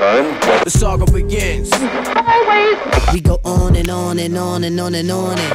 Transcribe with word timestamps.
The 0.00 0.70
saga 0.70 1.04
begins. 1.12 1.70
Always. 1.72 2.78
We 3.12 3.20
go 3.20 3.38
on 3.44 3.76
and 3.76 3.90
on 3.90 4.18
and 4.18 4.34
on 4.34 4.64
and 4.64 4.80
on 4.80 4.94
and 4.94 5.10
on 5.10 5.38
and. 5.38 5.52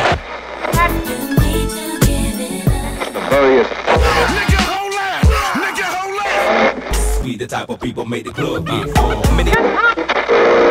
Nigga, 4.29 4.60
hold 4.70 4.94
up. 4.94 5.26
Nigga, 5.58 5.86
hold 5.97 6.20
up. 6.21 7.23
We 7.23 7.38
the 7.38 7.47
type 7.47 7.70
of 7.70 7.79
people 7.79 8.05
make 8.05 8.26
the 8.26 8.34
club 8.34 8.68
get 8.68 8.96
full. 8.96 9.16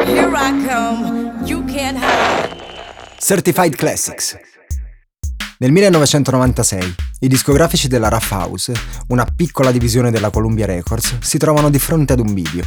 Here 0.06 0.32
I 0.32 0.52
come. 0.68 1.44
You 1.44 1.64
can't 1.64 1.98
hide. 1.98 2.54
Certified 3.18 3.74
Classics. 3.74 4.38
Nel 5.58 5.72
1996 5.72 6.94
i 7.20 7.26
discografici 7.26 7.88
della 7.88 8.08
Rough 8.08 8.30
House, 8.30 8.72
una 9.08 9.24
piccola 9.24 9.72
divisione 9.72 10.12
della 10.12 10.30
Columbia 10.30 10.66
Records, 10.66 11.18
si 11.18 11.38
trovano 11.38 11.70
di 11.70 11.80
fronte 11.80 12.12
ad 12.12 12.20
un 12.20 12.32
video. 12.32 12.62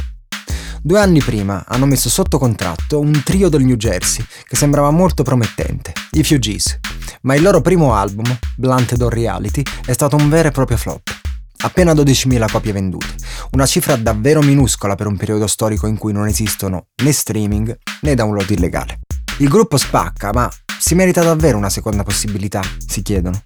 Due 0.80 1.00
anni 1.00 1.20
prima 1.20 1.64
hanno 1.66 1.86
messo 1.86 2.08
sotto 2.08 2.38
contratto 2.38 3.00
un 3.00 3.22
trio 3.24 3.48
del 3.48 3.64
New 3.64 3.76
Jersey 3.76 4.24
che 4.44 4.56
sembrava 4.56 4.90
molto 4.90 5.24
promettente, 5.24 5.92
i 6.12 6.22
Fugees, 6.22 6.78
ma 7.22 7.34
il 7.34 7.42
loro 7.42 7.60
primo 7.60 7.94
album, 7.94 8.38
Blunted 8.56 9.00
on 9.00 9.08
Reality, 9.08 9.62
è 9.84 9.92
stato 9.92 10.14
un 10.16 10.28
vero 10.28 10.48
e 10.48 10.52
proprio 10.52 10.76
flop. 10.76 11.16
Appena 11.60 11.92
12.000 11.92 12.50
copie 12.50 12.72
vendute, 12.72 13.14
una 13.50 13.66
cifra 13.66 13.96
davvero 13.96 14.40
minuscola 14.40 14.94
per 14.94 15.08
un 15.08 15.16
periodo 15.16 15.48
storico 15.48 15.88
in 15.88 15.98
cui 15.98 16.12
non 16.12 16.28
esistono 16.28 16.86
né 17.02 17.10
streaming 17.10 17.76
né 18.02 18.14
download 18.14 18.48
illegale. 18.50 19.00
Il 19.38 19.48
gruppo 19.48 19.76
spacca, 19.76 20.30
ma 20.32 20.48
si 20.78 20.94
merita 20.94 21.22
davvero 21.24 21.58
una 21.58 21.70
seconda 21.70 22.04
possibilità, 22.04 22.62
si 22.86 23.02
chiedono. 23.02 23.42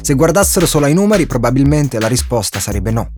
Se 0.00 0.14
guardassero 0.14 0.66
solo 0.66 0.86
ai 0.86 0.94
numeri, 0.94 1.26
probabilmente 1.26 1.98
la 1.98 2.06
risposta 2.06 2.60
sarebbe 2.60 2.92
no. 2.92 3.10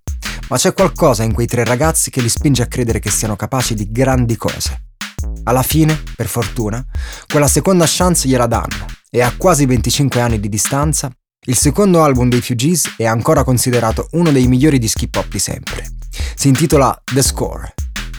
Ma 0.49 0.57
c'è 0.57 0.73
qualcosa 0.73 1.23
in 1.23 1.33
quei 1.33 1.47
tre 1.47 1.63
ragazzi 1.63 2.09
che 2.09 2.21
li 2.21 2.29
spinge 2.29 2.63
a 2.63 2.67
credere 2.67 2.99
che 2.99 3.11
siano 3.11 3.35
capaci 3.35 3.75
di 3.75 3.91
grandi 3.91 4.35
cose. 4.35 4.85
Alla 5.43 5.63
fine, 5.63 6.01
per 6.15 6.27
fortuna, 6.27 6.83
quella 7.27 7.47
seconda 7.47 7.85
chance 7.87 8.27
gliela 8.27 8.47
danno 8.47 8.85
e 9.11 9.21
a 9.21 9.33
quasi 9.37 9.65
25 9.65 10.19
anni 10.19 10.39
di 10.39 10.49
distanza, 10.49 11.11
il 11.45 11.55
secondo 11.55 12.03
album 12.03 12.29
dei 12.29 12.41
Fugees 12.41 12.95
è 12.97 13.05
ancora 13.05 13.43
considerato 13.43 14.07
uno 14.11 14.31
dei 14.31 14.47
migliori 14.47 14.79
dischi 14.79 15.07
pop 15.07 15.27
di 15.27 15.39
sempre. 15.39 15.87
Si 16.35 16.47
intitola 16.47 16.99
The 17.03 17.21
Score 17.21 17.73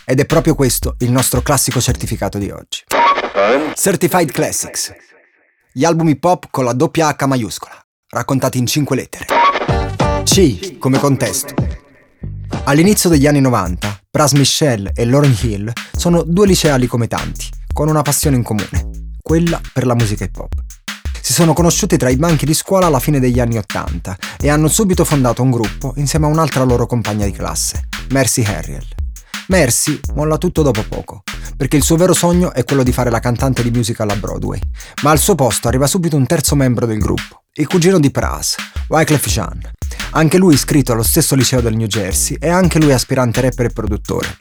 ed 0.04 0.20
è 0.20 0.26
proprio 0.26 0.54
questo 0.54 0.94
il 1.00 1.10
nostro 1.10 1.42
classico 1.42 1.80
certificato 1.80 2.38
di 2.38 2.50
oggi. 2.50 2.84
Certified 3.74 4.30
Classics. 4.30 4.92
Gli 5.72 5.84
album 5.84 6.08
hip 6.08 6.24
hop 6.24 6.46
con 6.50 6.64
la 6.64 6.72
doppia 6.72 7.08
H 7.08 7.26
maiuscola 7.26 7.84
raccontati 8.10 8.58
in 8.58 8.66
cinque 8.66 8.96
lettere. 8.96 9.26
C 10.24 10.78
come 10.78 10.98
contesto. 10.98 11.54
All'inizio 12.64 13.08
degli 13.08 13.26
anni 13.26 13.40
90, 13.40 14.02
Pras 14.10 14.32
Michel 14.32 14.90
e 14.94 15.04
Lauren 15.04 15.36
Hill 15.40 15.72
sono 15.96 16.22
due 16.22 16.46
liceali 16.46 16.86
come 16.86 17.06
tanti, 17.06 17.48
con 17.72 17.88
una 17.88 18.02
passione 18.02 18.36
in 18.36 18.42
comune, 18.42 18.90
quella 19.22 19.60
per 19.72 19.86
la 19.86 19.94
musica 19.94 20.24
hip 20.24 20.36
hop. 20.36 20.52
Si 21.20 21.32
sono 21.32 21.52
conosciuti 21.52 21.96
tra 21.96 22.10
i 22.10 22.16
banchi 22.16 22.46
di 22.46 22.54
scuola 22.54 22.86
alla 22.86 22.98
fine 22.98 23.20
degli 23.20 23.40
anni 23.40 23.56
80 23.58 24.16
e 24.40 24.50
hanno 24.50 24.68
subito 24.68 25.04
fondato 25.04 25.42
un 25.42 25.50
gruppo 25.50 25.92
insieme 25.96 26.26
a 26.26 26.28
un'altra 26.28 26.64
loro 26.64 26.86
compagna 26.86 27.24
di 27.24 27.32
classe, 27.32 27.88
Mercy 28.10 28.44
Harriel. 28.44 28.86
Mercy 29.48 29.98
molla 30.14 30.38
tutto 30.38 30.62
dopo 30.62 30.84
poco, 30.88 31.22
perché 31.56 31.76
il 31.76 31.82
suo 31.82 31.96
vero 31.96 32.14
sogno 32.14 32.52
è 32.52 32.64
quello 32.64 32.82
di 32.82 32.92
fare 32.92 33.10
la 33.10 33.20
cantante 33.20 33.62
di 33.62 33.70
musical 33.70 34.10
a 34.10 34.16
Broadway, 34.16 34.60
ma 35.02 35.10
al 35.10 35.18
suo 35.18 35.34
posto 35.34 35.68
arriva 35.68 35.86
subito 35.86 36.16
un 36.16 36.26
terzo 36.26 36.54
membro 36.54 36.86
del 36.86 36.98
gruppo, 36.98 37.39
il 37.54 37.66
cugino 37.66 37.98
di 37.98 38.12
Pras, 38.12 38.54
Wyclef 38.88 39.26
Jean. 39.26 39.60
Anche 40.12 40.38
lui 40.38 40.54
iscritto 40.54 40.92
allo 40.92 41.02
stesso 41.02 41.34
liceo 41.34 41.60
del 41.60 41.74
New 41.74 41.88
Jersey 41.88 42.36
e 42.38 42.48
anche 42.48 42.78
lui 42.78 42.92
aspirante 42.92 43.40
rapper 43.40 43.66
e 43.66 43.70
produttore. 43.70 44.36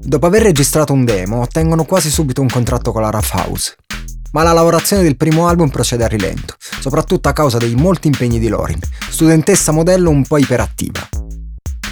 Dopo 0.00 0.26
aver 0.26 0.42
registrato 0.42 0.92
un 0.92 1.04
demo, 1.04 1.40
ottengono 1.40 1.84
quasi 1.84 2.10
subito 2.10 2.40
un 2.40 2.48
contratto 2.48 2.90
con 2.90 3.02
la 3.02 3.10
Rough 3.10 3.32
House. 3.34 3.76
Ma 4.32 4.42
la 4.42 4.52
lavorazione 4.52 5.04
del 5.04 5.16
primo 5.16 5.46
album 5.46 5.68
procede 5.68 6.02
a 6.02 6.08
rilento, 6.08 6.56
soprattutto 6.80 7.28
a 7.28 7.32
causa 7.32 7.58
dei 7.58 7.76
molti 7.76 8.08
impegni 8.08 8.40
di 8.40 8.48
Lorin, 8.48 8.80
studentessa 9.08 9.70
modello 9.70 10.10
un 10.10 10.26
po' 10.26 10.38
iperattiva. 10.38 11.08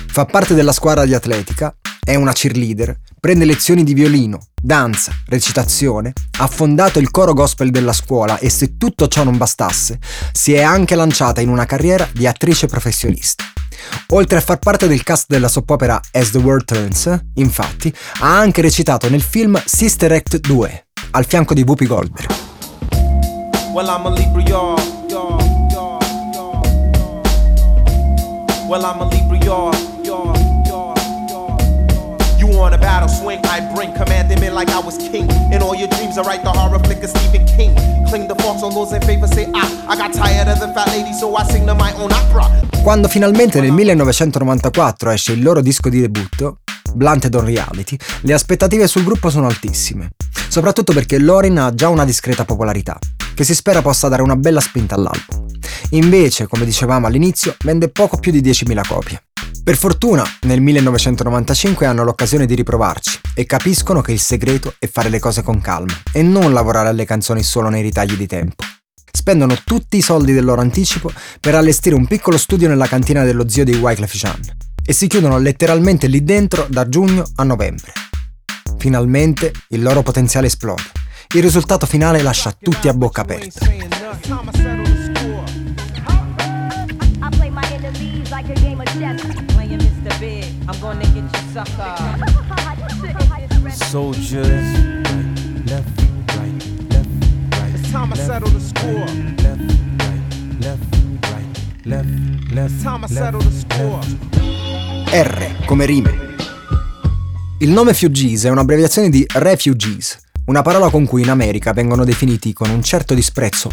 Fa 0.08 0.24
parte 0.24 0.54
della 0.54 0.72
squadra 0.72 1.04
di 1.04 1.14
atletica, 1.14 1.72
è 2.02 2.16
una 2.16 2.32
cheerleader, 2.32 2.98
prende 3.20 3.44
lezioni 3.44 3.84
di 3.84 3.92
violino, 3.92 4.40
danza, 4.60 5.12
recitazione, 5.26 6.12
ha 6.38 6.46
fondato 6.46 6.98
il 6.98 7.10
coro 7.10 7.34
gospel 7.34 7.70
della 7.70 7.92
scuola 7.92 8.38
e 8.38 8.48
se 8.48 8.78
tutto 8.78 9.06
ciò 9.08 9.22
non 9.22 9.36
bastasse, 9.36 9.98
si 10.32 10.54
è 10.54 10.62
anche 10.62 10.94
lanciata 10.94 11.42
in 11.42 11.50
una 11.50 11.66
carriera 11.66 12.08
di 12.12 12.26
attrice 12.26 12.66
professionista. 12.66 13.44
Oltre 14.08 14.38
a 14.38 14.40
far 14.40 14.58
parte 14.58 14.88
del 14.88 15.02
cast 15.02 15.26
della 15.28 15.48
soap 15.48 15.68
opera 15.70 16.00
As 16.12 16.30
the 16.30 16.38
World 16.38 16.64
Turns, 16.64 17.24
infatti, 17.34 17.94
ha 18.20 18.38
anche 18.38 18.62
recitato 18.62 19.08
nel 19.08 19.22
film 19.22 19.60
Sister 19.64 20.10
Act 20.12 20.38
2, 20.38 20.86
al 21.12 21.26
fianco 21.26 21.54
di 21.54 21.62
Whoopi 21.62 21.86
Goldberg. 21.86 22.34
Well, 23.72 23.86
I'm 23.86 24.06
a 24.06 24.10
Libra, 24.10 24.42
y'all. 24.42 24.98
Well, 28.66 28.84
I'm 28.84 29.00
a 29.00 29.08
Libra, 29.10 29.36
y'all. 29.38 29.89
On 32.62 32.72
a 32.74 32.78
battle 32.78 33.08
swing, 33.08 33.40
I 33.46 33.60
bring 33.74 33.92
commanding 33.92 34.40
me 34.40 34.50
like 34.50 34.68
I 34.70 34.80
was 34.80 34.96
king. 34.98 35.28
In 35.52 35.62
all 35.62 35.74
your 35.74 35.88
dreams, 35.88 36.18
I 36.18 36.22
write 36.22 36.42
the 36.42 36.50
horror 36.50 36.78
flick 36.80 37.02
of 37.02 37.10
Stephen 37.10 37.44
King. 37.46 37.74
Cling 38.06 38.28
the 38.28 38.34
force 38.42 38.62
on 38.62 38.72
those 38.74 38.92
in 38.94 39.02
favor, 39.02 39.26
say 39.26 39.48
ah. 39.54 39.68
I 39.88 39.96
got 39.96 40.12
tired 40.12 40.48
of 40.48 40.58
the 40.60 40.72
fat 40.72 40.88
lady, 40.88 41.12
so 41.12 41.34
I 41.34 41.44
sing 41.44 41.66
to 41.66 41.74
my 41.74 41.92
own 41.94 42.12
opera. 42.12 42.48
Quando 42.82 43.08
finalmente 43.08 43.60
nel 43.60 43.72
1994 43.72 45.10
esce 45.10 45.32
il 45.32 45.42
loro 45.42 45.60
disco 45.60 45.88
di 45.88 46.00
debutto, 46.00 46.58
Blunted 46.94 47.34
on 47.34 47.44
Reality, 47.44 47.96
le 48.22 48.32
aspettative 48.32 48.86
sul 48.86 49.04
gruppo 49.04 49.30
sono 49.30 49.46
altissime. 49.46 50.10
Soprattutto 50.48 50.92
perché 50.92 51.18
Lorin 51.18 51.58
ha 51.58 51.74
già 51.74 51.88
una 51.88 52.04
discreta 52.04 52.44
popolarità, 52.44 52.98
che 53.34 53.44
si 53.44 53.54
spera 53.54 53.82
possa 53.82 54.08
dare 54.08 54.22
una 54.22 54.36
bella 54.36 54.60
spinta 54.60 54.94
all'album. 54.94 55.46
Invece, 55.90 56.46
come 56.46 56.64
dicevamo 56.64 57.06
all'inizio, 57.06 57.54
vende 57.64 57.88
poco 57.88 58.16
più 58.18 58.32
di 58.32 58.40
10.000 58.40 58.80
copie. 58.86 59.22
Per 59.70 59.78
fortuna, 59.78 60.24
nel 60.46 60.60
1995 60.60 61.86
hanno 61.86 62.02
l'occasione 62.02 62.44
di 62.44 62.56
riprovarci 62.56 63.20
e 63.34 63.46
capiscono 63.46 64.00
che 64.00 64.10
il 64.10 64.18
segreto 64.18 64.74
è 64.80 64.88
fare 64.88 65.08
le 65.08 65.20
cose 65.20 65.44
con 65.44 65.60
calma 65.60 65.94
e 66.12 66.24
non 66.24 66.52
lavorare 66.52 66.88
alle 66.88 67.04
canzoni 67.04 67.44
solo 67.44 67.68
nei 67.68 67.80
ritagli 67.80 68.16
di 68.16 68.26
tempo. 68.26 68.64
Spendono 69.12 69.56
tutti 69.64 69.96
i 69.96 70.02
soldi 70.02 70.32
del 70.32 70.44
loro 70.44 70.60
anticipo 70.60 71.12
per 71.38 71.54
allestire 71.54 71.94
un 71.94 72.08
piccolo 72.08 72.36
studio 72.36 72.66
nella 72.66 72.88
cantina 72.88 73.22
dello 73.22 73.48
zio 73.48 73.62
di 73.62 73.76
Wyclef 73.76 74.12
Jean 74.12 74.40
e 74.84 74.92
si 74.92 75.06
chiudono 75.06 75.38
letteralmente 75.38 76.08
lì 76.08 76.24
dentro 76.24 76.66
da 76.68 76.88
giugno 76.88 77.22
a 77.36 77.44
novembre. 77.44 77.92
Finalmente 78.76 79.52
il 79.68 79.82
loro 79.82 80.02
potenziale 80.02 80.48
esplode. 80.48 80.82
Il 81.32 81.42
risultato 81.42 81.86
finale 81.86 82.22
lascia 82.22 82.52
tutti 82.60 82.88
a 82.88 82.92
bocca 82.92 83.20
aperta. 83.20 83.66
Sucker. 91.52 91.96
Soldiers, 93.70 94.46
left, 95.66 96.00
right, 96.36 96.62
left, 96.90 97.08
right. 97.52 97.74
It's 97.74 97.90
time 97.90 98.12
I 98.12 98.16
settle 98.16 98.50
the 98.50 98.60
score. 98.60 99.06
Left, 99.42 99.60
right, 99.98 100.22
left, 100.60 100.84
right, 101.30 101.86
left, 101.86 102.52
left. 102.52 102.74
It's 102.74 102.82
time 102.82 103.04
I 103.04 103.08
settle 103.08 103.40
the 103.40 103.50
score. 103.50 104.00
R 105.12 105.64
come 105.66 105.86
rime. 105.86 106.28
Il 107.58 107.70
nome 107.70 107.94
Fugees 107.94 108.44
è 108.44 108.50
un'abbreviazione 108.50 109.10
di 109.10 109.26
Refugees, 109.28 110.18
una 110.46 110.62
parola 110.62 110.90
con 110.90 111.04
cui 111.04 111.22
in 111.22 111.30
America 111.30 111.72
vengono 111.72 112.04
definiti 112.04 112.52
con 112.52 112.70
un 112.70 112.82
certo 112.82 113.14
disprezzo 113.14 113.70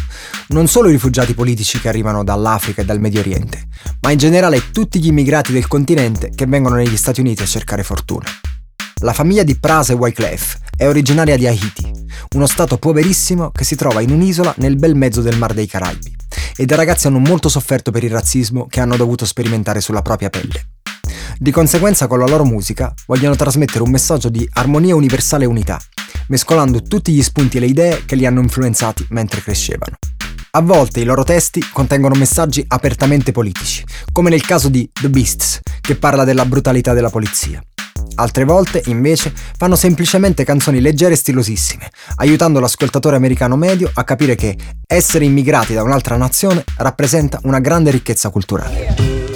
non 0.48 0.68
solo 0.68 0.88
i 0.88 0.92
rifugiati 0.92 1.34
politici 1.34 1.80
che 1.80 1.88
arrivano 1.88 2.22
dall'Africa 2.22 2.82
e 2.82 2.84
dal 2.84 3.00
Medio 3.00 3.20
Oriente, 3.20 3.68
ma 4.00 4.10
in 4.10 4.18
generale 4.18 4.70
tutti 4.70 5.00
gli 5.00 5.08
immigrati 5.08 5.52
del 5.52 5.66
continente 5.66 6.30
che 6.34 6.46
vengono 6.46 6.76
negli 6.76 6.96
Stati 6.96 7.20
Uniti 7.20 7.42
a 7.42 7.46
cercare 7.46 7.82
fortuna. 7.82 8.26
La 9.00 9.12
famiglia 9.12 9.44
di 9.44 9.56
Prase 9.56 9.94
Wyclef 9.94 10.58
è 10.76 10.86
originaria 10.86 11.36
di 11.36 11.46
Haiti, 11.46 11.90
uno 12.34 12.46
stato 12.46 12.78
poverissimo 12.78 13.50
che 13.50 13.64
si 13.64 13.76
trova 13.76 14.00
in 14.00 14.10
un'isola 14.10 14.54
nel 14.58 14.76
bel 14.76 14.96
mezzo 14.96 15.20
del 15.20 15.38
Mar 15.38 15.54
dei 15.54 15.66
Caraibi, 15.66 16.14
e 16.56 16.66
dai 16.66 16.76
ragazzi 16.76 17.06
hanno 17.06 17.20
molto 17.20 17.48
sofferto 17.48 17.90
per 17.90 18.02
il 18.02 18.10
razzismo 18.10 18.66
che 18.66 18.80
hanno 18.80 18.96
dovuto 18.96 19.24
sperimentare 19.24 19.80
sulla 19.80 20.02
propria 20.02 20.30
pelle. 20.30 20.70
Di 21.38 21.52
conseguenza 21.52 22.08
con 22.08 22.18
la 22.18 22.26
loro 22.26 22.44
musica 22.44 22.92
vogliono 23.06 23.36
trasmettere 23.36 23.84
un 23.84 23.90
messaggio 23.90 24.28
di 24.28 24.48
armonia 24.54 24.96
universale 24.96 25.44
e 25.44 25.46
unità, 25.46 25.80
mescolando 26.28 26.82
tutti 26.82 27.12
gli 27.12 27.22
spunti 27.22 27.56
e 27.56 27.60
le 27.60 27.66
idee 27.66 28.04
che 28.04 28.16
li 28.16 28.26
hanno 28.26 28.40
influenzati 28.40 29.06
mentre 29.10 29.40
crescevano. 29.42 29.96
A 30.52 30.62
volte 30.62 31.00
i 31.00 31.04
loro 31.04 31.24
testi 31.24 31.62
contengono 31.72 32.14
messaggi 32.14 32.64
apertamente 32.66 33.32
politici, 33.32 33.84
come 34.12 34.30
nel 34.30 34.44
caso 34.44 34.68
di 34.68 34.88
The 34.92 35.10
Beasts, 35.10 35.60
che 35.80 35.96
parla 35.96 36.24
della 36.24 36.46
brutalità 36.46 36.94
della 36.94 37.10
polizia. 37.10 37.62
Altre 38.14 38.44
volte, 38.44 38.82
invece, 38.86 39.32
fanno 39.56 39.76
semplicemente 39.76 40.44
canzoni 40.44 40.80
leggere 40.80 41.14
e 41.14 41.16
stilosissime, 41.16 41.90
aiutando 42.16 42.60
l'ascoltatore 42.60 43.16
americano 43.16 43.56
medio 43.56 43.90
a 43.92 44.04
capire 44.04 44.34
che 44.34 44.56
essere 44.86 45.24
immigrati 45.24 45.74
da 45.74 45.82
un'altra 45.82 46.16
nazione 46.16 46.64
rappresenta 46.78 47.38
una 47.42 47.60
grande 47.60 47.90
ricchezza 47.90 48.30
culturale. 48.30 49.27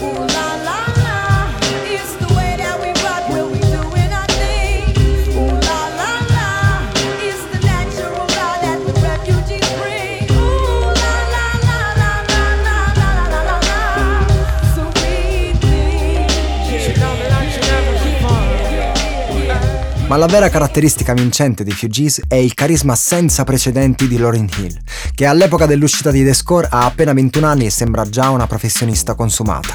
Ma 20.12 20.19
la 20.19 20.26
vera 20.26 20.50
caratteristica 20.50 21.14
vincente 21.14 21.64
dei 21.64 21.73
Fugees 21.73 22.20
è 22.29 22.35
il 22.35 22.53
carisma 22.53 22.94
senza 22.94 23.44
precedenti 23.44 24.06
di 24.06 24.19
Lauryn 24.19 24.47
Hill, 24.59 24.76
che 25.14 25.25
all'epoca 25.25 25.64
dell'uscita 25.64 26.11
di 26.11 26.23
The 26.23 26.35
Score 26.35 26.69
ha 26.70 26.85
appena 26.85 27.14
21 27.14 27.47
anni 27.47 27.64
e 27.64 27.70
sembra 27.70 28.06
già 28.06 28.29
una 28.29 28.47
professionista 28.47 29.14
consumata. 29.14 29.75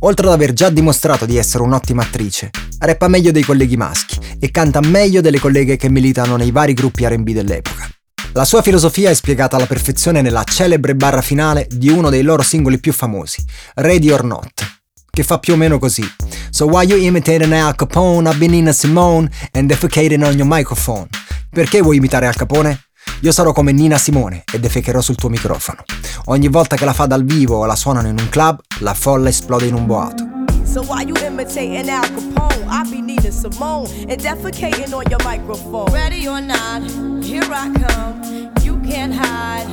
Oltre 0.00 0.26
ad 0.26 0.32
aver 0.32 0.54
già 0.54 0.70
dimostrato 0.70 1.26
di 1.26 1.36
essere 1.36 1.64
un'ottima 1.64 2.00
attrice, 2.00 2.48
rappa 2.78 3.08
meglio 3.08 3.30
dei 3.30 3.42
colleghi 3.42 3.76
maschi 3.76 4.18
e 4.38 4.50
canta 4.50 4.80
meglio 4.80 5.20
delle 5.20 5.38
colleghe 5.38 5.76
che 5.76 5.90
militano 5.90 6.36
nei 6.36 6.50
vari 6.50 6.72
gruppi 6.72 7.06
RB 7.06 7.28
dell'epoca. 7.28 7.90
La 8.32 8.46
sua 8.46 8.62
filosofia 8.62 9.10
è 9.10 9.14
spiegata 9.14 9.56
alla 9.56 9.66
perfezione 9.66 10.22
nella 10.22 10.44
celebre 10.44 10.94
barra 10.96 11.20
finale 11.20 11.66
di 11.68 11.90
uno 11.90 12.08
dei 12.08 12.22
loro 12.22 12.40
singoli 12.40 12.78
più 12.78 12.94
famosi, 12.94 13.44
Ready 13.74 14.08
or 14.08 14.24
Not, 14.24 14.77
che 15.18 15.24
fa 15.24 15.40
più 15.40 15.54
o 15.54 15.56
meno 15.56 15.80
così. 15.80 16.04
So 16.48 16.66
why 16.66 16.86
you 16.86 16.96
imitating 16.96 17.52
Al 17.52 17.74
Capone? 17.74 18.28
I've 18.28 18.38
been 18.38 18.54
in 18.54 18.68
a 18.68 18.72
Simone 18.72 19.28
and 19.50 19.68
defecating 19.68 20.24
on 20.24 20.34
your 20.34 20.46
microphone. 20.46 21.08
Perché 21.50 21.80
vuoi 21.80 21.96
imitare 21.96 22.28
Al 22.28 22.36
Capone? 22.36 22.82
Io 23.22 23.32
sarò 23.32 23.52
come 23.52 23.72
Nina 23.72 23.98
Simone 23.98 24.44
e 24.52 24.60
defecherò 24.60 25.00
sul 25.00 25.16
tuo 25.16 25.28
microfono. 25.28 25.82
Ogni 26.26 26.46
volta 26.46 26.76
che 26.76 26.84
la 26.84 26.92
fa 26.92 27.06
dal 27.06 27.24
vivo 27.24 27.56
o 27.56 27.66
la 27.66 27.74
suonano 27.74 28.06
in 28.06 28.16
un 28.16 28.28
club, 28.28 28.60
la 28.78 28.94
folla 28.94 29.28
esplode 29.28 29.66
in 29.66 29.74
un 29.74 29.86
boato. 29.86 30.24
So 30.62 30.82
why 30.82 31.02
you 31.02 31.16
imitating 31.26 31.88
Al 31.88 32.08
Capone? 32.14 32.64
I 32.68 32.88
be 32.88 33.00
Nina 33.00 33.32
Simone 33.32 33.90
and 34.08 34.20
defecating 34.20 34.94
on 34.94 35.02
your 35.10 35.22
microphone. 35.24 35.90
Ready 35.90 36.28
or 36.28 36.40
not, 36.40 36.82
here 37.24 37.42
I 37.42 37.72
come. 37.72 38.52
You 38.62 38.78
can't 38.88 39.12
hide. 39.12 39.66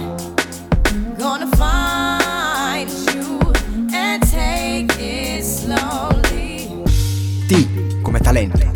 Gonna 1.19 1.47
find 1.55 2.89
you 2.89 3.14
T 7.47 8.01
come 8.01 8.19
talento. 8.19 8.73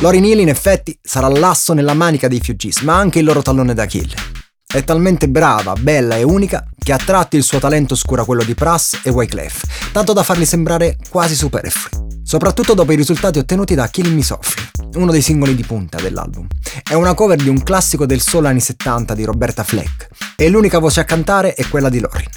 Lori 0.00 0.20
Neal 0.20 0.38
in 0.38 0.48
effetti 0.48 0.98
sarà 1.02 1.28
l'asso 1.28 1.74
nella 1.74 1.92
manica 1.92 2.28
dei 2.28 2.40
Fugees, 2.40 2.80
ma 2.80 2.96
anche 2.96 3.18
il 3.18 3.26
loro 3.26 3.42
tallone 3.42 3.74
d'Achille. 3.74 4.14
È 4.66 4.82
talmente 4.84 5.28
brava, 5.28 5.74
bella 5.74 6.16
e 6.16 6.22
unica 6.22 6.64
che 6.78 6.92
a 6.92 6.96
tratti 6.96 7.36
il 7.36 7.42
suo 7.42 7.58
talento 7.58 7.94
oscura 7.94 8.24
quello 8.24 8.44
di 8.44 8.54
Pras 8.54 9.00
e 9.02 9.10
Wyclef, 9.10 9.90
tanto 9.92 10.12
da 10.12 10.22
farli 10.22 10.46
sembrare 10.46 10.96
quasi 11.08 11.34
superflui. 11.34 12.08
Soprattutto 12.22 12.74
dopo 12.74 12.92
i 12.92 12.96
risultati 12.96 13.38
ottenuti 13.38 13.74
da 13.74 13.88
Killing 13.88 14.14
Me 14.14 14.22
Softly, 14.22 14.64
uno 14.94 15.10
dei 15.10 15.22
singoli 15.22 15.54
di 15.54 15.64
punta 15.64 16.00
dell'album. 16.00 16.46
È 16.82 16.94
una 16.94 17.14
cover 17.14 17.42
di 17.42 17.48
un 17.48 17.62
classico 17.62 18.06
del 18.06 18.20
solo 18.20 18.46
anni 18.46 18.60
70 18.60 19.14
di 19.14 19.24
Roberta 19.24 19.64
Fleck, 19.64 20.08
e 20.36 20.48
l'unica 20.48 20.78
voce 20.78 21.00
a 21.00 21.04
cantare 21.04 21.54
è 21.54 21.66
quella 21.68 21.88
di 21.88 22.00
Lorin. 22.00 22.28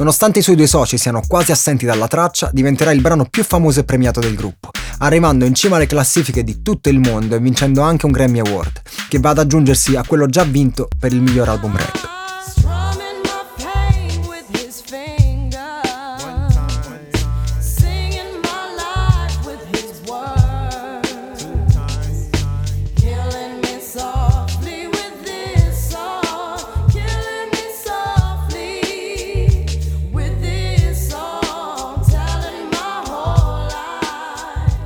Nonostante 0.00 0.38
i 0.38 0.42
suoi 0.42 0.56
due 0.56 0.66
soci 0.66 0.96
siano 0.96 1.20
quasi 1.28 1.52
assenti 1.52 1.84
dalla 1.84 2.08
traccia, 2.08 2.48
diventerà 2.54 2.90
il 2.90 3.02
brano 3.02 3.26
più 3.26 3.44
famoso 3.44 3.80
e 3.80 3.84
premiato 3.84 4.18
del 4.18 4.34
gruppo, 4.34 4.70
arrivando 5.00 5.44
in 5.44 5.54
cima 5.54 5.76
alle 5.76 5.84
classifiche 5.84 6.42
di 6.42 6.62
tutto 6.62 6.88
il 6.88 6.98
mondo 6.98 7.34
e 7.34 7.38
vincendo 7.38 7.82
anche 7.82 8.06
un 8.06 8.12
Grammy 8.12 8.38
Award, 8.38 8.80
che 9.10 9.18
va 9.18 9.28
ad 9.28 9.40
aggiungersi 9.40 9.96
a 9.96 10.04
quello 10.06 10.24
già 10.26 10.44
vinto 10.44 10.88
per 10.98 11.12
il 11.12 11.20
miglior 11.20 11.50
album 11.50 11.76
rap. 11.76 12.09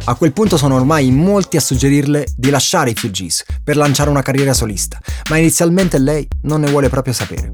A 0.07 0.17
quel 0.17 0.35
punto 0.35 0.59
sono 0.59 0.75
ormai 0.75 1.07
in 1.07 1.17
molti 1.17 1.57
a 1.57 1.61
suggerirle 1.61 2.27
di 2.37 2.51
lasciare 2.51 2.91
i 2.91 2.95
Fugees 2.95 3.43
per 3.63 3.75
lanciare 3.77 4.11
una 4.11 4.21
carriera 4.21 4.53
solista, 4.53 5.01
ma 5.31 5.39
inizialmente 5.39 5.99
lei 5.99 6.29
non 6.43 6.61
ne 6.61 6.71
vuole 6.71 6.91
proprio 6.91 7.15
sapere. 7.15 7.51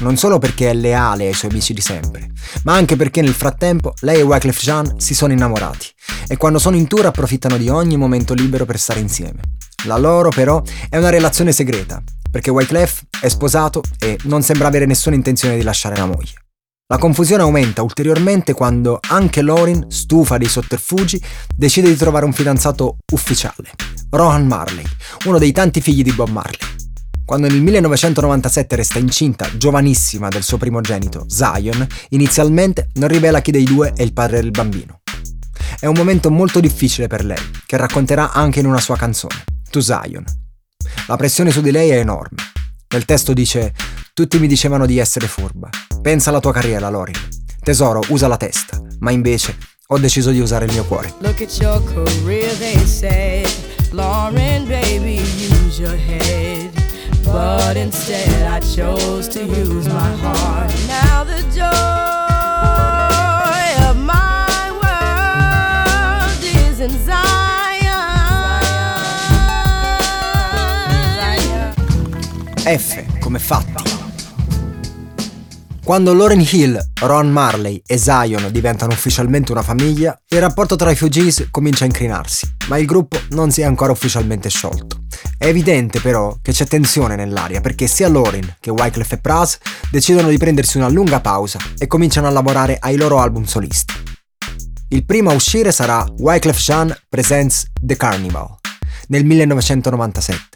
Non 0.00 0.18
solo 0.18 0.38
perché 0.38 0.68
è 0.68 0.74
leale 0.74 1.26
ai 1.26 1.32
suoi 1.32 1.50
amici 1.50 1.72
di 1.72 1.80
sempre, 1.80 2.28
ma 2.64 2.74
anche 2.74 2.94
perché 2.94 3.22
nel 3.22 3.32
frattempo 3.32 3.94
lei 4.00 4.18
e 4.18 4.22
Wyclef 4.22 4.60
Jean 4.60 5.00
si 5.00 5.14
sono 5.14 5.32
innamorati 5.32 5.86
e 6.28 6.36
quando 6.36 6.58
sono 6.58 6.76
in 6.76 6.86
tour 6.86 7.06
approfittano 7.06 7.56
di 7.56 7.70
ogni 7.70 7.96
momento 7.96 8.34
libero 8.34 8.66
per 8.66 8.78
stare 8.78 9.00
insieme. 9.00 9.40
La 9.86 9.96
loro 9.96 10.28
però 10.28 10.62
è 10.90 10.98
una 10.98 11.08
relazione 11.08 11.52
segreta, 11.52 12.02
perché 12.30 12.50
Wyclef 12.50 13.00
è 13.18 13.28
sposato 13.28 13.82
e 13.98 14.18
non 14.24 14.42
sembra 14.42 14.68
avere 14.68 14.84
nessuna 14.84 15.14
intenzione 15.14 15.56
di 15.56 15.62
lasciare 15.62 15.96
la 15.96 16.04
moglie. 16.04 16.47
La 16.90 16.96
confusione 16.96 17.42
aumenta 17.42 17.82
ulteriormente 17.82 18.54
quando 18.54 18.98
anche 19.10 19.42
Lorin, 19.42 19.90
stufa 19.90 20.38
dei 20.38 20.48
sotterfugi, 20.48 21.22
decide 21.54 21.86
di 21.88 21.96
trovare 21.96 22.24
un 22.24 22.32
fidanzato 22.32 22.96
ufficiale, 23.12 23.72
Rohan 24.08 24.46
Marley, 24.46 24.84
uno 25.26 25.36
dei 25.36 25.52
tanti 25.52 25.82
figli 25.82 26.02
di 26.02 26.12
Bob 26.12 26.30
Marley. 26.30 26.56
Quando 27.26 27.46
nel 27.46 27.60
1997 27.60 28.74
resta 28.74 28.98
incinta, 28.98 29.54
giovanissima, 29.58 30.28
del 30.28 30.42
suo 30.42 30.56
primogenito, 30.56 31.26
Zion, 31.28 31.86
inizialmente 32.08 32.88
non 32.94 33.10
rivela 33.10 33.42
chi 33.42 33.50
dei 33.50 33.64
due 33.64 33.92
è 33.94 34.00
il 34.00 34.14
padre 34.14 34.40
del 34.40 34.50
bambino. 34.50 35.02
È 35.78 35.84
un 35.84 35.94
momento 35.94 36.30
molto 36.30 36.58
difficile 36.58 37.06
per 37.06 37.22
lei, 37.22 37.50
che 37.66 37.76
racconterà 37.76 38.32
anche 38.32 38.60
in 38.60 38.66
una 38.66 38.80
sua 38.80 38.96
canzone, 38.96 39.44
To 39.68 39.82
Zion. 39.82 40.24
La 41.06 41.16
pressione 41.16 41.50
su 41.50 41.60
di 41.60 41.70
lei 41.70 41.90
è 41.90 41.98
enorme. 41.98 42.38
Nel 42.88 43.04
testo 43.04 43.34
dice 43.34 43.74
tutti 44.18 44.40
mi 44.40 44.48
dicevano 44.48 44.84
di 44.84 44.98
essere 44.98 45.28
furba. 45.28 45.68
Pensa 46.02 46.30
alla 46.30 46.40
tua 46.40 46.50
carriera, 46.50 46.88
Lori. 46.88 47.12
Tesoro, 47.62 48.00
usa 48.08 48.26
la 48.26 48.36
testa. 48.36 48.82
Ma 48.98 49.12
invece 49.12 49.56
ho 49.86 49.98
deciso 50.00 50.32
di 50.32 50.40
usare 50.40 50.64
il 50.64 50.72
mio 50.72 50.82
cuore. 50.82 51.14
Look 51.20 51.40
at 51.40 51.56
your 51.60 51.80
career, 51.84 52.52
they 52.56 52.84
say. 52.84 53.46
Lauren, 53.92 54.66
baby, 54.66 55.20
use 55.20 55.80
your 55.80 55.94
head. 55.94 56.68
But 57.22 57.76
instead 57.76 58.42
I 58.42 58.58
chose 58.58 59.28
to 59.28 59.38
use 59.38 59.88
my 59.88 60.16
heart. 60.20 60.74
Now 60.88 61.22
the 61.22 61.44
joy 61.54 61.66
of 63.88 63.94
my 63.98 64.72
world 64.82 66.42
is 66.42 66.80
in 66.80 66.90
Zion. 67.04 67.16
F 72.64 73.04
come 73.20 73.38
fatti. 73.38 73.97
Quando 75.88 76.12
Lauren 76.12 76.46
Hill, 76.46 76.78
Ron 77.00 77.32
Marley 77.32 77.80
e 77.86 77.96
Zion 77.96 78.52
diventano 78.52 78.92
ufficialmente 78.92 79.52
una 79.52 79.62
famiglia, 79.62 80.14
il 80.28 80.38
rapporto 80.38 80.76
tra 80.76 80.90
i 80.90 80.94
Fugees 80.94 81.48
comincia 81.50 81.84
a 81.84 81.86
incrinarsi, 81.86 82.46
ma 82.68 82.76
il 82.76 82.84
gruppo 82.84 83.18
non 83.30 83.50
si 83.50 83.62
è 83.62 83.64
ancora 83.64 83.92
ufficialmente 83.92 84.50
sciolto. 84.50 85.04
È 85.38 85.46
evidente 85.46 85.98
però 86.02 86.36
che 86.42 86.52
c'è 86.52 86.66
tensione 86.66 87.16
nell'aria 87.16 87.62
perché 87.62 87.86
sia 87.86 88.10
Lauren 88.10 88.56
che 88.60 88.70
Wyclef 88.70 89.12
e 89.12 89.16
Pras 89.16 89.56
decidono 89.90 90.28
di 90.28 90.36
prendersi 90.36 90.76
una 90.76 90.90
lunga 90.90 91.20
pausa 91.20 91.58
e 91.78 91.86
cominciano 91.86 92.26
a 92.26 92.32
lavorare 92.32 92.76
ai 92.78 92.98
loro 92.98 93.18
album 93.18 93.44
solisti. 93.44 93.94
Il 94.88 95.06
primo 95.06 95.30
a 95.30 95.34
uscire 95.34 95.72
sarà 95.72 96.06
Wyclef 96.18 96.58
Jean 96.58 96.94
Presents 97.08 97.64
The 97.80 97.96
Carnival 97.96 98.56
nel 99.06 99.24
1997. 99.24 100.48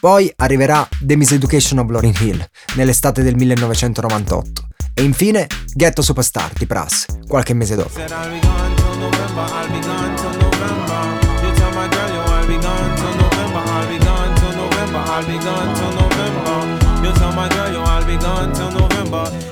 Poi 0.00 0.32
arriverà 0.34 0.88
The 0.98 1.14
Miseducation 1.14 1.78
of 1.78 1.90
Lauryn 1.90 2.14
Hill 2.18 2.44
nell'estate 2.74 3.22
del 3.22 3.36
1998 3.36 4.64
e 5.00 5.04
infine 5.04 5.46
Ghetto 5.72 6.02
Superstar 6.02 6.50
di 6.52 6.66
Pras, 6.66 7.06
qualche 7.26 7.54
mese 7.54 7.74
dopo. 7.74 7.98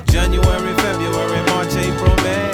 January, 0.04 0.74
February, 0.74 1.42
March, 1.50 1.76
April, 1.76 2.14
May. 2.22 2.50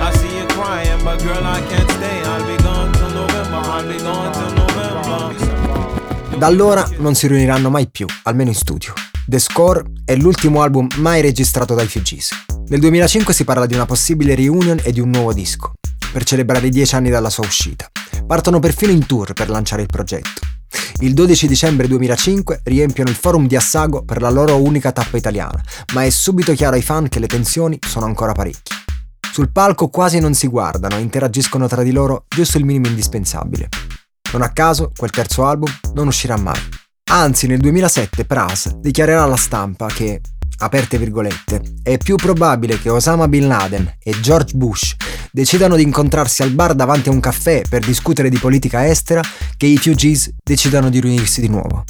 I 0.00 0.12
see 0.16 0.38
you 0.38 0.46
crying, 0.48 1.02
but 1.02 1.22
girl, 1.22 1.44
I 1.44 1.60
can't 1.68 1.90
stay. 1.90 2.22
I'll 2.22 2.44
be 2.46 2.56
gone 2.62 2.92
till 2.92 3.10
November, 3.10 3.56
I'll 3.56 3.86
be 3.86 3.98
gone 3.98 4.32
till 4.32 4.52
November. 4.54 6.38
Da 6.38 6.46
allora 6.46 6.88
non 6.98 7.14
si 7.14 7.26
riuniranno 7.26 7.68
mai 7.68 7.88
più, 7.88 8.06
almeno 8.22 8.48
in 8.48 8.54
studio. 8.54 8.94
The 9.30 9.38
Score 9.38 9.84
è 10.04 10.16
l'ultimo 10.16 10.60
album 10.60 10.88
mai 10.96 11.20
registrato 11.20 11.74
dai 11.74 11.86
Fugees. 11.86 12.30
Nel 12.66 12.80
2005 12.80 13.32
si 13.32 13.44
parla 13.44 13.64
di 13.64 13.74
una 13.74 13.86
possibile 13.86 14.34
reunion 14.34 14.80
e 14.82 14.90
di 14.90 14.98
un 14.98 15.08
nuovo 15.08 15.32
disco, 15.32 15.74
per 16.12 16.24
celebrare 16.24 16.66
i 16.66 16.70
dieci 16.70 16.96
anni 16.96 17.10
dalla 17.10 17.30
sua 17.30 17.46
uscita. 17.46 17.88
Partono 18.26 18.58
perfino 18.58 18.90
in 18.90 19.06
tour 19.06 19.32
per 19.32 19.48
lanciare 19.48 19.82
il 19.82 19.86
progetto. 19.86 20.40
Il 20.98 21.14
12 21.14 21.46
dicembre 21.46 21.86
2005 21.86 22.62
riempiono 22.64 23.08
il 23.08 23.14
forum 23.14 23.46
di 23.46 23.54
Assago 23.54 24.02
per 24.02 24.20
la 24.20 24.30
loro 24.30 24.60
unica 24.60 24.90
tappa 24.90 25.16
italiana, 25.16 25.62
ma 25.94 26.02
è 26.02 26.10
subito 26.10 26.52
chiaro 26.54 26.74
ai 26.74 26.82
fan 26.82 27.08
che 27.08 27.20
le 27.20 27.28
tensioni 27.28 27.78
sono 27.86 28.06
ancora 28.06 28.32
parecchie. 28.32 28.78
Sul 29.30 29.52
palco 29.52 29.90
quasi 29.90 30.18
non 30.18 30.34
si 30.34 30.48
guardano 30.48 30.96
e 30.96 31.02
interagiscono 31.02 31.68
tra 31.68 31.84
di 31.84 31.92
loro 31.92 32.24
giusto 32.26 32.58
il 32.58 32.64
minimo 32.64 32.88
indispensabile. 32.88 33.68
Non 34.32 34.42
a 34.42 34.50
caso, 34.50 34.90
quel 34.96 35.10
terzo 35.10 35.46
album 35.46 35.72
non 35.94 36.08
uscirà 36.08 36.36
mai. 36.36 36.58
Anzi, 37.12 37.48
nel 37.48 37.58
2007 37.58 38.24
Pras 38.24 38.72
dichiarerà 38.76 39.24
alla 39.24 39.36
stampa 39.36 39.88
che, 39.88 40.20
aperte 40.58 40.96
virgolette, 40.96 41.60
è 41.82 41.98
più 41.98 42.14
probabile 42.14 42.78
che 42.78 42.88
Osama 42.88 43.26
Bin 43.26 43.48
Laden 43.48 43.96
e 44.00 44.20
George 44.20 44.56
Bush 44.56 44.94
decidano 45.32 45.74
di 45.74 45.82
incontrarsi 45.82 46.42
al 46.42 46.52
bar 46.52 46.72
davanti 46.72 47.08
a 47.08 47.12
un 47.12 47.18
caffè 47.18 47.62
per 47.68 47.84
discutere 47.84 48.28
di 48.28 48.38
politica 48.38 48.86
estera 48.86 49.22
che 49.56 49.66
i 49.66 49.76
Fugees 49.76 50.36
decidano 50.40 50.88
di 50.88 51.00
riunirsi 51.00 51.40
di 51.40 51.48
nuovo. 51.48 51.82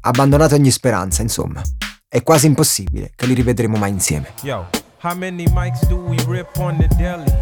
Abbandonate 0.00 0.56
ogni 0.56 0.72
speranza, 0.72 1.22
insomma. 1.22 1.62
È 2.08 2.24
quasi 2.24 2.46
impossibile 2.46 3.12
che 3.14 3.26
li 3.26 3.34
rivedremo 3.34 3.76
mai 3.76 3.90
insieme. 3.90 4.32
Yo, 4.42 4.66
how 5.02 5.16
many 5.16 5.44
mics 5.54 5.86
do 5.86 5.94
we 5.94 6.16
rip 6.26 6.48
on 6.56 6.76
the 6.78 6.88
deli? 6.96 7.32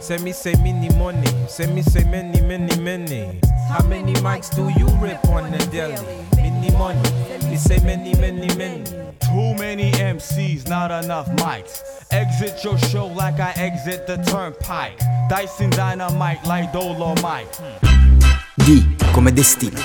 Send 0.00 0.20
me 0.20 0.32
say 0.32 0.54
many 0.56 0.94
money, 0.98 1.32
send 1.46 1.72
me 1.72 1.82
say 1.82 2.04
many, 2.04 2.42
many, 2.42 2.78
many. 2.78 3.38
How 3.70 3.82
many 3.86 4.12
mics 4.20 4.54
do 4.54 4.68
you 4.76 4.86
rip 5.00 5.24
on 5.28 5.50
the 5.50 5.66
deli? 5.70 6.32
Many 6.64 6.76
money, 6.78 7.00
me 7.50 7.56
say 7.56 7.78
many, 7.80 8.14
many, 8.14 8.46
many. 8.56 8.82
Too 9.18 9.54
many 9.58 9.90
MCs, 9.90 10.66
not 10.66 10.90
enough 10.90 11.28
mics. 11.36 11.82
Exit 12.10 12.64
your 12.64 12.78
show 12.78 13.06
like 13.08 13.38
I 13.38 13.52
exit 13.56 14.06
the 14.06 14.16
turnpike. 14.16 14.96
Dyson 15.28 15.68
dynamite 15.68 16.46
like 16.46 16.72
Dolomite. 16.72 17.60
D 18.54 18.96
come 19.12 19.34
destino. 19.34 19.78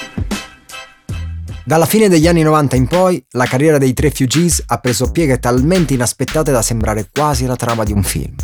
Dalla 1.65 1.85
fine 1.85 2.07
degli 2.07 2.27
anni 2.27 2.43
90 2.43 2.75
in 2.77 2.87
poi, 2.87 3.21
la 3.31 3.45
carriera 3.45 3.77
dei 3.77 3.93
tre 3.93 4.09
Fugees 4.09 4.63
ha 4.67 4.77
preso 4.77 5.11
pieghe 5.11 5.37
talmente 5.37 5.93
inaspettate 5.93 6.53
da 6.53 6.61
sembrare 6.61 7.09
quasi 7.11 7.45
la 7.45 7.57
trama 7.57 7.83
di 7.83 7.91
un 7.91 8.03
film. 8.03 8.35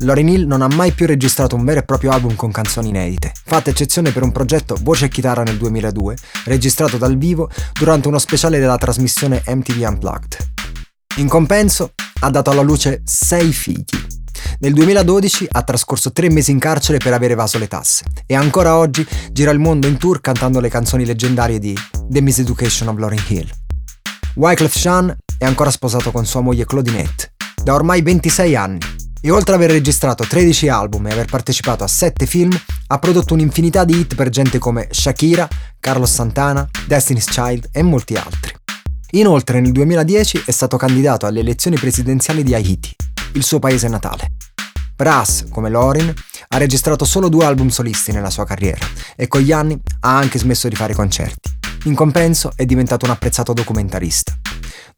Lauryn 0.00 0.28
Hill 0.28 0.46
non 0.46 0.62
ha 0.62 0.68
mai 0.68 0.92
più 0.92 1.06
registrato 1.06 1.56
un 1.56 1.64
vero 1.64 1.80
e 1.80 1.84
proprio 1.84 2.10
album 2.10 2.34
con 2.34 2.50
canzoni 2.50 2.88
inedite, 2.88 3.32
fatta 3.44 3.70
eccezione 3.70 4.10
per 4.10 4.22
un 4.22 4.32
progetto 4.32 4.76
voce 4.82 5.06
e 5.06 5.08
chitarra 5.08 5.42
nel 5.42 5.56
2002, 5.56 6.16
registrato 6.46 6.96
dal 6.96 7.16
vivo 7.16 7.48
durante 7.78 8.08
uno 8.08 8.18
speciale 8.18 8.58
della 8.58 8.78
trasmissione 8.78 9.42
MTV 9.46 9.88
Unplugged. 9.88 10.36
In 11.16 11.28
compenso, 11.28 11.92
ha 12.20 12.30
dato 12.30 12.50
alla 12.50 12.62
luce 12.62 13.02
sei 13.04 13.52
figli. 13.52 13.84
Nel 14.60 14.72
2012 14.74 15.48
ha 15.50 15.62
trascorso 15.62 16.12
tre 16.12 16.30
mesi 16.30 16.52
in 16.52 16.58
carcere 16.58 16.98
per 16.98 17.12
aver 17.12 17.32
evaso 17.32 17.58
le 17.58 17.68
tasse 17.68 18.04
e 18.26 18.34
ancora 18.34 18.76
oggi 18.76 19.06
gira 19.32 19.50
il 19.50 19.58
mondo 19.58 19.88
in 19.88 19.98
tour 19.98 20.20
cantando 20.20 20.60
le 20.60 20.68
canzoni 20.68 21.04
leggendarie 21.04 21.58
di 21.58 21.76
The 22.08 22.20
Miseducation 22.20 22.88
of 22.88 22.98
Lauryn 22.98 23.22
Hill. 23.26 23.50
Wyclef 24.34 24.78
Jean 24.78 25.14
è 25.36 25.44
ancora 25.44 25.70
sposato 25.70 26.12
con 26.12 26.24
sua 26.24 26.40
moglie 26.40 26.64
Claudinette, 26.64 27.32
da 27.62 27.74
ormai 27.74 28.02
26 28.02 28.56
anni, 28.56 28.78
e 29.24 29.30
oltre 29.30 29.54
ad 29.54 29.60
aver 29.60 29.70
registrato 29.70 30.24
13 30.26 30.68
album 30.68 31.06
e 31.06 31.12
aver 31.12 31.26
partecipato 31.26 31.84
a 31.84 31.88
7 31.88 32.26
film, 32.26 32.50
ha 32.88 32.98
prodotto 32.98 33.34
un'infinità 33.34 33.84
di 33.84 34.00
hit 34.00 34.16
per 34.16 34.28
gente 34.28 34.58
come 34.58 34.88
Shakira, 34.90 35.48
Carlos 35.78 36.12
Santana, 36.12 36.68
Destiny's 36.86 37.26
Child 37.26 37.68
e 37.70 37.82
molti 37.82 38.16
altri. 38.16 38.52
Inoltre 39.12 39.60
nel 39.60 39.72
2010 39.72 40.42
è 40.46 40.50
stato 40.50 40.76
candidato 40.76 41.26
alle 41.26 41.40
elezioni 41.40 41.78
presidenziali 41.78 42.42
di 42.42 42.52
Haiti, 42.52 42.94
il 43.34 43.44
suo 43.44 43.60
paese 43.60 43.86
natale. 43.86 44.32
Brass, 44.96 45.48
come 45.48 45.70
Lorin, 45.70 46.12
ha 46.48 46.56
registrato 46.58 47.04
solo 47.04 47.28
due 47.28 47.44
album 47.44 47.68
solisti 47.68 48.10
nella 48.10 48.30
sua 48.30 48.44
carriera 48.44 48.84
e 49.14 49.28
con 49.28 49.40
gli 49.40 49.52
anni 49.52 49.78
ha 50.00 50.16
anche 50.16 50.38
smesso 50.38 50.68
di 50.68 50.74
fare 50.74 50.94
concerti. 50.94 51.50
In 51.84 51.94
compenso 51.94 52.52
è 52.56 52.64
diventato 52.64 53.04
un 53.04 53.12
apprezzato 53.12 53.52
documentarista. 53.52 54.41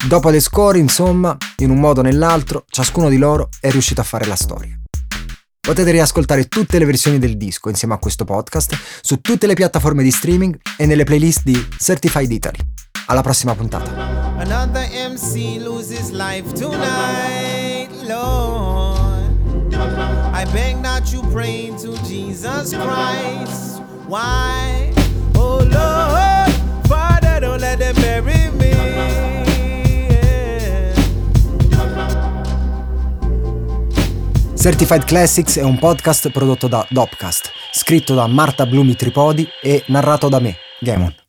Dopo 0.06 0.30
le 0.30 0.40
score, 0.40 0.78
insomma, 0.78 1.36
in 1.58 1.70
un 1.70 1.80
modo 1.80 2.00
o 2.00 2.02
nell'altro, 2.02 2.64
ciascuno 2.68 3.08
di 3.08 3.18
loro 3.18 3.48
è 3.60 3.70
riuscito 3.70 4.00
a 4.00 4.04
fare 4.04 4.26
la 4.26 4.36
storia. 4.36 4.78
Potete 5.60 5.92
riascoltare 5.92 6.46
tutte 6.46 6.78
le 6.78 6.84
versioni 6.84 7.18
del 7.18 7.38
disco 7.38 7.70
insieme 7.70 7.94
a 7.94 7.98
questo 7.98 8.24
podcast 8.24 8.76
su 9.00 9.20
tutte 9.22 9.46
le 9.46 9.54
piattaforme 9.54 10.02
di 10.02 10.10
streaming 10.10 10.58
e 10.76 10.84
nelle 10.84 11.04
playlist 11.04 11.42
di 11.42 11.68
Certified 11.78 12.30
Italy. 12.30 12.58
Alla 13.06 13.22
prossima 13.22 13.54
puntata. 13.54 13.90
Another 14.38 14.86
MC 15.10 15.58
loses 15.62 16.10
life 16.10 16.52
tonight, 16.52 17.88
Lord. 18.06 19.72
I 20.34 20.44
beg 20.52 20.82
that 20.82 21.10
you 21.10 21.22
pray 21.32 21.72
to 21.80 21.96
Jesus 22.06 22.74
Christ. 22.74 23.80
Why? 24.06 24.92
Oh 25.34 25.62
Lord, 25.62 25.93
Certified 34.64 35.04
Classics 35.04 35.58
è 35.58 35.62
un 35.62 35.78
podcast 35.78 36.30
prodotto 36.30 36.68
da 36.68 36.86
Dopcast, 36.88 37.52
scritto 37.70 38.14
da 38.14 38.26
Marta 38.26 38.64
Blumi 38.64 38.96
Tripodi 38.96 39.46
e 39.60 39.84
narrato 39.88 40.30
da 40.30 40.40
me, 40.40 40.56
Gamon. 40.80 41.23